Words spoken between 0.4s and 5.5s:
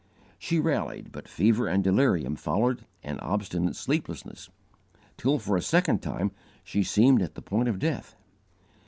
rallied; but fever and delirium followed and obstinate sleeplessness, till,